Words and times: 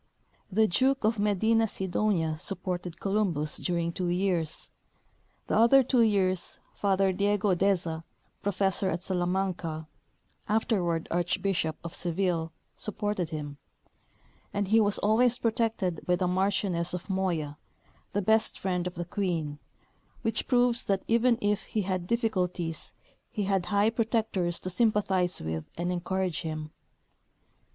The 0.51 0.67
Duke 0.67 1.03
of 1.03 1.19
Medinasidonia 1.19 2.39
supported 2.39 2.99
Columbus 2.99 3.57
during 3.57 3.91
two 3.93 4.07
years; 4.09 4.71
the 5.45 5.55
other 5.55 5.83
two 5.83 6.01
years 6.01 6.57
Father 6.73 7.13
Diego 7.13 7.53
Deza, 7.53 8.03
professor 8.41 8.89
at 8.89 9.03
Salamanca, 9.03 9.85
afterward 10.49 11.07
Archbishop 11.11 11.77
of 11.83 11.93
Seville, 11.93 12.51
supported 12.75 13.29
him; 13.29 13.59
and 14.51 14.69
he 14.69 14.79
was 14.81 14.97
always 14.97 15.37
protected 15.37 16.03
by 16.07 16.15
the 16.15 16.27
Marchioness 16.27 16.95
of 16.95 17.07
Moya, 17.07 17.59
the 18.13 18.23
best 18.23 18.57
friend 18.57 18.87
of 18.87 18.95
the 18.95 19.05
Queen, 19.05 19.59
which 20.23 20.47
proves 20.47 20.81
that 20.85 21.03
even 21.07 21.37
if 21.43 21.61
he 21.65 21.81
had 21.81 22.07
difficulties 22.07 22.93
he 23.29 23.43
had 23.43 23.67
high 23.67 23.91
protectors 23.91 24.59
to 24.61 24.71
sympathize 24.71 25.39
with 25.39 25.65
and 25.77 25.91
encourage 25.91 26.41
him. 26.41 26.71